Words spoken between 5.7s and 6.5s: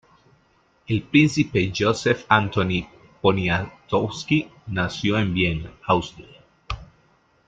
Austria.